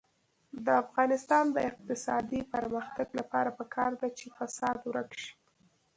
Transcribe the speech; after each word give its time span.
د 0.65 0.67
افغانستان 0.83 1.45
د 1.51 1.57
اقتصادي 1.69 2.41
پرمختګ 2.53 3.07
لپاره 3.19 3.49
پکار 3.59 3.91
ده 4.01 4.07
چې 4.17 4.25
فساد 4.37 4.79
ورک 4.89 5.11
شي. 5.21 5.33